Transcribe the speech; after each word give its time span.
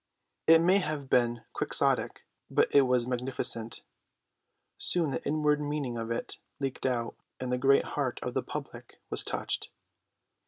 It 0.47 0.61
may 0.63 0.79
have 0.79 1.11
been 1.11 1.43
Quixotic, 1.53 2.25
but 2.49 2.73
it 2.73 2.87
was 2.87 3.05
magnificent. 3.05 3.83
Soon 4.79 5.11
the 5.11 5.23
inward 5.27 5.61
meaning 5.61 5.95
of 5.95 6.09
it 6.09 6.39
leaked 6.59 6.87
out, 6.87 7.15
and 7.39 7.51
the 7.51 7.59
great 7.59 7.85
heart 7.85 8.19
of 8.23 8.33
the 8.33 8.41
public 8.41 8.99
was 9.11 9.21
touched. 9.21 9.69